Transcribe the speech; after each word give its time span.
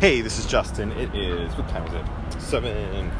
Hey, 0.00 0.20
this 0.20 0.38
is 0.38 0.46
Justin. 0.46 0.92
It 0.92 1.12
is 1.12 1.52
what 1.56 1.68
time 1.70 1.84
is 1.88 1.92
it? 1.92 2.40
Seven. 2.40 3.10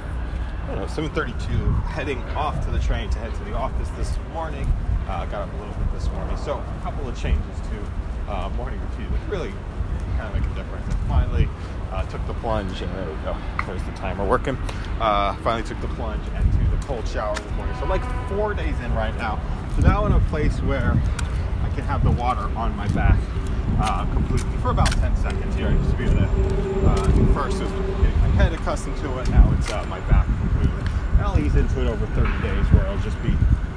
I 0.62 0.66
don't 0.68 0.78
know, 0.78 0.86
seven 0.86 1.10
thirty-two. 1.10 1.72
Heading 1.90 2.22
off 2.36 2.64
to 2.66 2.70
the 2.70 2.78
train 2.78 3.10
to 3.10 3.18
head 3.18 3.34
to 3.34 3.44
the 3.46 3.52
office 3.52 3.88
this 3.96 4.16
morning. 4.32 4.64
Uh, 5.08 5.26
got 5.26 5.48
up 5.48 5.54
a 5.54 5.56
little 5.56 5.74
bit 5.74 5.92
this 5.92 6.08
morning, 6.10 6.36
so 6.36 6.52
a 6.52 6.80
couple 6.84 7.08
of 7.08 7.18
changes 7.20 7.42
to 7.62 8.32
uh, 8.32 8.48
morning 8.50 8.80
routine, 8.80 9.10
which 9.10 9.20
really 9.28 9.52
kind 10.18 10.32
of 10.32 10.40
make 10.40 10.48
a 10.48 10.54
difference. 10.54 10.86
And 10.86 11.08
finally 11.08 11.48
uh, 11.90 12.06
took 12.06 12.24
the 12.28 12.34
plunge, 12.34 12.80
and 12.80 12.94
there 12.94 13.08
we 13.08 13.16
go. 13.24 13.36
There's 13.66 13.82
the 13.82 13.92
timer 13.96 14.24
working. 14.24 14.56
Uh, 15.00 15.34
finally 15.38 15.66
took 15.66 15.80
the 15.80 15.88
plunge 15.88 16.24
into 16.28 16.70
the 16.70 16.86
cold 16.86 17.08
shower 17.08 17.34
this 17.34 17.52
morning. 17.54 17.74
So 17.80 17.86
like 17.86 18.04
four 18.28 18.54
days 18.54 18.78
in 18.84 18.94
right 18.94 19.16
now. 19.16 19.40
So 19.74 19.82
now 19.82 20.06
in 20.06 20.12
a 20.12 20.20
place 20.30 20.56
where 20.60 20.92
I 20.92 21.68
can 21.70 21.82
have 21.82 22.04
the 22.04 22.12
water 22.12 22.42
on 22.56 22.76
my 22.76 22.86
back 22.88 23.18
uh, 23.80 24.04
completely 24.12 24.56
for 24.58 24.70
about 24.70 24.90
10 24.92 25.16
seconds 25.16 25.54
here. 25.54 25.68
I 25.68 25.72
used 25.72 25.90
to 25.90 25.96
be 25.96 26.04
able 26.04 26.16
to, 26.16 26.86
uh, 26.86 27.34
first 27.34 27.60
it 27.60 27.64
was 27.64 27.72
getting 27.72 28.22
accustomed 28.88 29.14
to 29.14 29.20
it, 29.20 29.30
now 29.30 29.52
it's 29.58 29.70
uh, 29.70 29.84
my 29.88 30.00
back 30.08 30.26
completely. 30.26 30.82
And 31.18 31.22
I'll 31.22 31.38
ease 31.38 31.54
into 31.54 31.82
it 31.82 31.88
over 31.88 32.06
30 32.06 32.30
days 32.42 32.64
where 32.72 32.84
it'll 32.84 32.98
just 32.98 33.20
be 33.22 33.34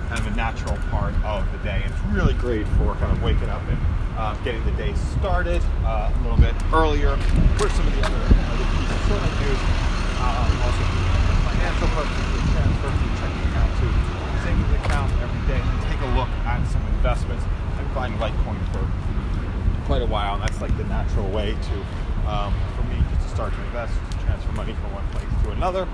kind 0.10 0.20
of 0.20 0.28
a 0.28 0.36
natural 0.36 0.78
part 0.90 1.14
of 1.24 1.50
the 1.52 1.58
day. 1.60 1.84
It's 1.86 2.00
really 2.12 2.34
great 2.36 2.68
for 2.78 2.96
kind 2.96 3.12
of 3.12 3.24
waking 3.24 3.50
up 3.50 3.62
and 3.68 3.80
uh, 4.18 4.36
getting 4.44 4.64
the 4.66 4.72
day 4.74 4.94
started 5.20 5.62
uh, 5.84 6.12
a 6.12 6.20
little 6.24 6.38
bit 6.38 6.54
earlier. 6.74 7.16
For 7.58 7.70
some 7.70 7.88
of 7.88 7.96
the 7.96 8.04
other, 8.05 8.22
other 8.52 8.68
pieces, 8.76 9.00
so 9.08 9.16
what 9.16 9.24
I 9.24 9.32
do 9.40 9.52
um, 10.22 10.50
also 10.62 10.84
for 10.86 11.36
financial 11.50 11.88
purposes, 11.96 12.41
transfer 12.54 12.91
checking 13.18 13.44
account 13.50 13.72
to 13.80 13.88
savings 14.44 14.72
account 14.84 15.10
every 15.24 15.41
day 15.48 15.60
and 15.60 15.78
take 15.90 16.02
a 16.02 16.12
look 16.14 16.30
at 16.46 16.62
some 16.68 16.86
investments. 17.00 17.44
I'm 17.78 17.88
buying 17.96 18.14
Litecoin 18.20 18.60
for 18.72 18.86
quite 19.86 20.02
a 20.02 20.05
while, 20.05 20.36
and 20.36 20.44
that's 20.44 20.62
like 20.62 20.76
the 20.78 20.86
natural 20.86 21.28
way 21.32 21.55
to, 21.55 21.76
um, 22.30 22.54
for 22.76 22.84
me, 22.84 23.02
just 23.10 23.28
to 23.28 23.30
start 23.34 23.54
to 23.54 23.62
invest, 23.66 23.94
money 24.55 24.73
from 24.73 24.94
one 24.94 25.08
place 25.10 25.28
to 25.44 25.52
another. 25.52 25.88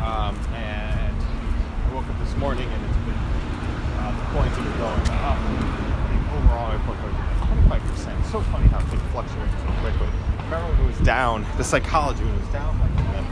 Um, 0.00 0.36
and 0.56 1.16
I 1.16 1.94
woke 1.94 2.08
up 2.08 2.18
this 2.18 2.34
morning 2.36 2.68
and 2.68 2.80
it's 2.84 3.00
been, 3.06 3.14
uh, 3.14 4.10
the 4.12 4.24
coins 4.34 4.52
have 4.56 4.64
been 4.64 4.78
going 4.78 5.06
up. 5.22 5.38
I 5.38 6.04
think 6.10 6.22
overall 6.36 6.68
my 6.72 6.80
portfolio 6.84 7.14
is 7.14 8.08
25%. 8.08 8.20
It's 8.20 8.32
so 8.32 8.40
funny 8.52 8.68
how 8.68 8.80
things 8.90 9.02
fluctuate 9.12 9.50
so 9.62 9.70
quickly. 9.80 10.08
Remember 10.44 10.68
when 10.74 10.80
it 10.84 10.88
was 10.92 11.00
down, 11.06 11.46
the 11.56 11.64
psychology 11.64 12.24
when 12.24 12.34
it 12.34 12.40
was 12.40 12.52
down, 12.52 12.76
like, 12.80 12.92
the, 12.96 13.22
uh, 13.22 13.24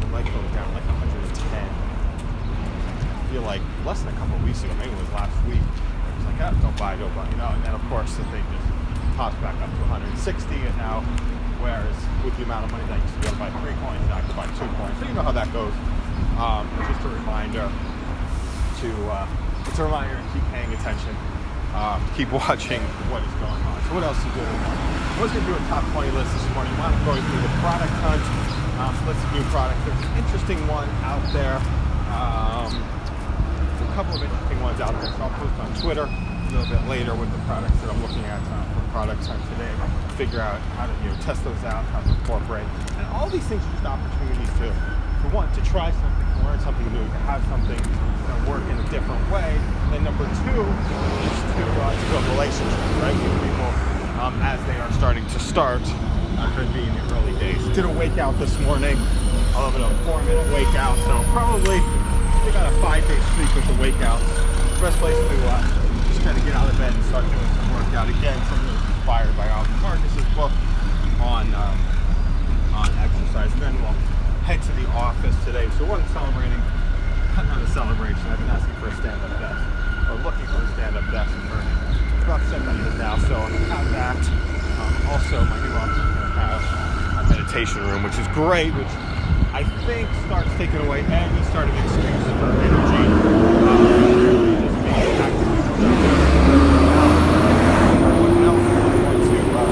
the 0.00 0.06
Litecoin 0.10 0.42
was 0.42 0.54
down 0.56 0.68
like 0.74 0.86
110. 0.86 1.22
I 1.62 3.26
feel 3.30 3.42
like 3.42 3.62
less 3.84 4.02
than 4.02 4.14
a 4.14 4.18
couple 4.18 4.38
weeks 4.44 4.62
ago, 4.64 4.74
maybe 4.80 4.90
it 4.92 4.98
was 4.98 5.12
last 5.12 5.36
week. 5.46 5.62
It 5.62 6.12
was 6.18 6.26
like, 6.26 6.40
ah, 6.42 6.52
don't 6.60 6.76
buy, 6.76 6.96
don't 6.96 7.14
buy, 7.14 7.28
you 7.30 7.36
know. 7.36 7.48
And 7.54 7.62
then 7.64 7.74
of 7.74 7.84
course 7.88 8.16
the 8.16 8.24
thing 8.34 8.44
just 8.50 8.66
popped 9.16 9.40
back 9.40 9.54
up 9.60 9.70
to 9.70 9.84
160, 9.92 10.54
and 10.56 10.76
now, 10.76 11.04
whereas 11.62 11.94
with 12.26 12.34
the 12.36 12.42
amount 12.42 12.66
of 12.66 12.74
money 12.74 12.82
that 12.90 12.98
I 12.98 13.02
used 13.02 13.14
to 13.14 13.20
be 13.22 13.26
able 13.30 13.38
to 13.38 13.42
buy 13.46 13.50
three 13.62 13.76
coins, 13.78 14.02
now 14.10 14.18
I 14.18 14.22
can 14.26 14.34
buy 14.34 14.46
two 14.58 14.68
coins. 14.74 14.94
So 14.98 15.06
you 15.06 15.14
know 15.14 15.22
how 15.22 15.32
that 15.32 15.48
goes. 15.54 15.72
Um, 16.42 16.66
just 16.90 17.06
a 17.06 17.10
reminder 17.14 17.70
to 17.70 18.88
uh, 19.14 19.30
it's 19.70 19.78
a 19.78 19.86
reminder 19.86 20.18
to 20.18 20.26
keep 20.34 20.42
paying 20.50 20.74
attention, 20.74 21.14
um, 21.78 22.02
keep 22.18 22.28
watching 22.42 22.82
what 23.14 23.22
is 23.22 23.34
going 23.38 23.62
on. 23.62 23.78
So 23.86 23.94
what 23.94 24.02
else 24.02 24.18
going 24.34 24.42
on? 24.42 24.74
I 24.74 25.18
was 25.22 25.30
going 25.30 25.46
to 25.46 25.50
do 25.50 25.56
a 25.56 25.62
top 25.70 25.86
20 25.94 26.10
list 26.18 26.34
this 26.34 26.46
morning. 26.50 26.74
I 26.82 26.90
want 26.90 26.98
to 26.98 27.02
go 27.06 27.14
through 27.14 27.42
the 27.46 27.54
product 27.62 27.94
hunt, 28.02 28.24
um, 28.82 28.92
list 29.06 29.22
of 29.22 29.30
new 29.38 29.46
products. 29.54 29.78
There's 29.86 30.02
an 30.02 30.14
interesting 30.18 30.58
one 30.66 30.90
out 31.06 31.22
there. 31.30 31.62
Um, 32.10 32.74
a 32.74 33.94
couple 33.94 34.18
of 34.18 34.22
interesting 34.24 34.58
ones 34.60 34.80
out 34.80 34.98
there. 34.98 35.12
So 35.14 35.20
I'll 35.22 35.36
post 35.38 35.54
on 35.62 35.70
Twitter 35.78 36.31
little 36.52 36.68
bit 36.68 36.84
later 36.84 37.14
with 37.16 37.32
the 37.32 37.40
products 37.48 37.80
that 37.80 37.88
I'm 37.88 38.00
looking 38.04 38.24
at 38.28 38.36
uh, 38.44 38.64
for 38.76 38.84
products 38.92 39.28
on 39.32 39.40
today. 39.56 39.72
Figure 40.20 40.40
out 40.40 40.60
how 40.76 40.84
to 40.84 40.92
you 41.00 41.08
know 41.08 41.16
test 41.24 41.42
those 41.44 41.56
out, 41.64 41.80
how 41.96 42.04
to 42.04 42.12
incorporate, 42.12 42.68
and 43.00 43.06
all 43.16 43.28
these 43.32 43.44
things 43.48 43.64
are 43.64 43.72
just 43.72 43.88
opportunities 43.88 44.52
to, 44.60 44.68
for 45.24 45.32
one, 45.32 45.48
to 45.56 45.64
try 45.64 45.88
something, 45.88 46.26
to 46.36 46.38
learn 46.44 46.60
something 46.60 46.84
new, 46.92 47.00
to 47.00 47.20
have 47.24 47.40
something 47.48 47.80
you 47.80 48.28
know, 48.28 48.52
work 48.52 48.60
in 48.68 48.76
a 48.76 48.86
different 48.92 49.24
way. 49.32 49.56
And 49.56 49.88
then 49.96 50.04
number 50.04 50.28
two 50.44 50.60
is 50.60 51.38
to, 51.56 51.64
uh, 51.64 51.88
to 51.88 52.04
build 52.12 52.24
relationships, 52.36 52.92
right, 53.00 53.16
with 53.16 53.34
people 53.48 53.72
um, 54.20 54.36
as 54.44 54.60
they 54.68 54.76
are 54.76 54.92
starting 54.92 55.24
to 55.32 55.38
start. 55.40 55.80
Uh, 56.36 56.52
could 56.52 56.68
be 56.76 56.84
in 56.84 56.92
the 56.92 57.04
early 57.16 57.32
days. 57.40 57.60
Did 57.72 57.88
a 57.88 57.92
wake 57.96 58.18
out 58.20 58.36
this 58.36 58.52
morning, 58.60 58.96
bit 59.56 59.80
of 59.80 59.88
a 59.88 60.04
four 60.04 60.20
minute 60.28 60.44
wake 60.52 60.74
out, 60.76 61.00
so 61.08 61.16
probably 61.32 61.80
we 62.44 62.52
got 62.52 62.68
a 62.68 62.74
five 62.84 63.00
day 63.08 63.16
sleep 63.36 63.48
with 63.56 63.64
the 63.72 63.76
wake 63.80 64.00
outs. 64.04 64.24
Best 64.80 64.98
place 64.98 65.16
to 65.16 65.36
uh, 65.48 65.82
kind 66.22 66.38
of 66.38 66.44
get 66.46 66.54
out 66.54 66.70
of 66.70 66.78
bed 66.78 66.94
and 66.94 67.04
start 67.10 67.26
doing 67.26 67.50
some 67.58 67.68
workout 67.74 68.06
again. 68.06 68.38
Something 68.46 68.66
that 68.70 68.78
was 68.78 68.86
inspired 68.94 69.34
by 69.34 69.46
Alvin 69.50 69.74
Marcus's 69.82 70.28
book 70.38 70.54
on 71.18 71.50
um, 71.54 71.78
on 72.78 72.88
exercise. 73.02 73.50
Then 73.58 73.74
we'll 73.82 73.98
head 74.46 74.62
to 74.62 74.72
the 74.78 74.86
office 74.94 75.34
today. 75.44 75.66
So 75.78 75.84
one 75.86 76.02
celebrating, 76.14 76.62
not 77.34 77.58
a 77.58 77.66
celebration. 77.74 78.22
I've 78.30 78.38
been 78.38 78.54
asking 78.54 78.74
for 78.78 78.86
a 78.88 78.94
stand-up 79.02 79.34
desk 79.42 79.62
or 80.10 80.16
looking 80.22 80.46
for 80.46 80.62
a 80.62 80.68
stand-up 80.78 81.06
desk 81.10 81.34
for 81.50 81.58
about 82.22 82.42
seven 82.46 82.70
years 82.70 82.94
now. 83.02 83.18
So 83.26 83.34
have 83.74 83.90
that. 83.90 84.22
Um, 84.78 84.94
also, 85.10 85.42
my 85.50 85.58
new 85.58 85.74
office 85.74 85.98
is 85.98 86.06
going 86.06 86.30
to 86.30 86.38
have 86.38 86.62
a 87.18 87.30
meditation 87.34 87.82
room, 87.82 88.06
which 88.06 88.18
is 88.18 88.26
great. 88.30 88.70
Which 88.78 88.94
I 89.50 89.66
think 89.90 90.06
starts 90.30 90.50
taking 90.54 90.86
away 90.86 91.02
any 91.02 91.42
sort 91.50 91.66
of 91.66 91.74
excuse 91.82 92.30
for 92.38 92.50
energy. 92.62 93.10
Um, 93.66 93.90
just 94.62 94.78
being 94.86 95.18
actively 95.18 95.58
productive. 95.66 96.12
What 98.22 98.46
else 98.46 98.62
do 98.62 98.72
I 98.72 98.86
want 99.02 99.18
to, 99.22 99.38
uh, 99.52 99.66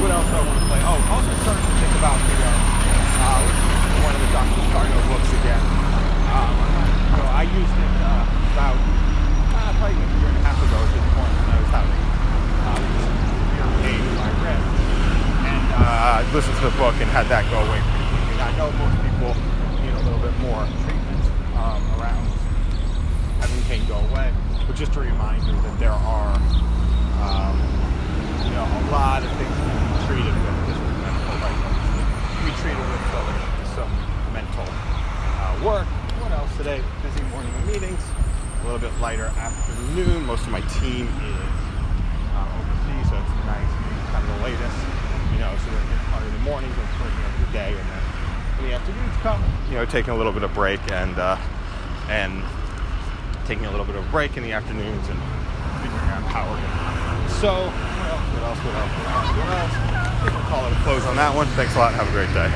what 0.00 0.10
else 0.10 0.26
do 0.26 0.36
I 0.36 0.42
want 0.42 0.58
to 0.58 0.66
play? 0.66 0.80
Oh, 0.82 0.98
also 1.12 1.32
starting 1.44 1.66
to 1.66 1.74
think 1.76 1.94
about 2.00 2.18
the, 2.18 2.34
uh, 2.34 2.50
uh, 2.50 3.42
one 4.04 4.14
of 4.16 4.20
the 4.20 4.30
Dr. 4.32 4.62
Sarno 4.72 4.98
books 5.06 5.30
again. 5.38 5.62
Um, 6.36 6.52
know, 7.16 7.28
I 7.32 7.48
used 7.48 7.76
it 7.80 7.92
uh, 8.04 8.52
about 8.52 8.76
uh, 8.76 9.72
probably 9.80 9.96
a 9.96 10.08
year 10.20 10.28
and 10.28 10.36
a 10.36 10.44
half 10.44 10.58
ago 10.60 10.76
at 10.76 10.90
this 10.92 11.06
point 11.16 11.32
when 11.32 11.48
I 11.48 11.58
was 11.64 11.70
having 11.72 12.02
um, 12.68 12.82
my 14.20 14.30
wrist. 14.44 14.68
And 15.48 15.66
uh, 15.80 16.20
I 16.20 16.22
listened 16.36 16.56
to 16.60 16.68
the 16.68 16.76
book 16.76 16.92
and 17.00 17.08
had 17.08 17.26
that 17.32 17.48
go 17.48 17.56
away 17.64 17.80
pretty 17.80 18.06
quickly. 18.12 18.36
I 18.36 18.52
know 18.60 18.68
most 18.76 18.96
people 19.00 19.32
need 19.80 19.94
a 19.96 20.02
little 20.04 20.20
bit 20.20 20.36
more 20.44 20.68
treatment 20.84 21.24
um, 21.56 21.80
around 21.96 22.24
having 23.40 23.60
pain 23.64 23.80
go 23.88 23.96
away, 24.12 24.28
but 24.68 24.76
just 24.76 24.92
a 24.96 25.00
reminder 25.00 25.52
that 25.56 25.74
there 25.80 25.96
are 25.96 26.36
um, 27.24 27.56
you 28.44 28.52
know 28.52 28.66
a 28.68 28.82
lot 28.92 29.24
of 29.24 29.32
things 29.40 29.56
to 29.56 29.72
be 29.72 29.88
treated 30.04 30.36
with 30.36 30.56
just 30.68 30.80
with 30.84 31.00
mental 31.00 31.32
right 31.40 31.60
to 31.64 32.40
be 32.44 32.52
treated 32.60 32.84
with 32.92 33.04
so 33.08 33.18
there's 33.24 33.72
some 33.72 33.92
mental 34.36 34.68
uh, 34.68 35.64
work. 35.64 35.88
What 36.20 36.32
else 36.32 36.56
today? 36.56 36.82
Busy 37.02 37.22
morning 37.30 37.52
of 37.54 37.66
meetings, 37.66 38.02
a 38.64 38.65
little 38.76 38.90
bit 38.90 39.00
lighter 39.00 39.32
afternoon. 39.40 40.26
Most 40.26 40.44
of 40.44 40.50
my 40.52 40.60
team 40.76 41.08
is 41.08 41.48
uh, 42.36 42.44
overseas, 42.44 43.08
so 43.08 43.16
it's 43.16 43.32
nice 43.48 43.72
being 43.72 44.04
kind 44.12 44.20
of 44.20 44.36
the 44.36 44.44
latest, 44.44 44.76
you 45.32 45.40
know, 45.40 45.48
so 45.64 45.70
they're 45.72 45.80
getting 45.88 46.12
part 46.12 46.22
of 46.22 46.32
the 46.32 46.44
mornings 46.44 46.76
and 46.76 46.88
starting 46.92 47.16
of 47.24 47.40
the 47.40 47.52
day, 47.56 47.72
and 47.72 47.88
then 47.88 48.02
when 48.60 48.68
the 48.68 48.74
afternoons 48.76 49.16
come, 49.24 49.40
you 49.70 49.76
know, 49.80 49.86
taking 49.86 50.12
a 50.12 50.16
little 50.16 50.32
bit 50.32 50.42
of 50.42 50.52
break 50.52 50.80
and 50.92 51.16
uh, 51.16 51.40
and 52.10 52.44
taking 53.46 53.64
a 53.64 53.70
little 53.70 53.86
bit 53.86 53.96
of 53.96 54.04
break 54.10 54.36
in 54.36 54.42
the 54.42 54.52
afternoons 54.52 55.08
and 55.08 55.18
figuring 55.80 56.12
out 56.12 56.28
how 56.28 56.44
we're 56.44 56.60
gonna. 56.60 57.32
So 57.40 57.72
what 57.72 58.12
else? 58.12 58.28
What 58.28 58.44
else? 58.44 58.60
What 58.60 58.76
else? 58.76 58.92
What 58.92 59.08
else? 59.08 59.32
What 59.40 59.56
else? 59.56 59.72
I 59.72 60.20
think 60.20 60.36
we'll 60.36 60.52
call 60.52 60.66
it 60.68 60.76
a 60.76 60.80
close 60.84 61.04
on 61.08 61.16
that 61.16 61.32
one. 61.34 61.46
Thanks 61.56 61.74
a 61.76 61.78
lot. 61.78 61.94
Have 61.94 62.08
a 62.08 62.12
great 62.12 62.28
day. 62.36 62.52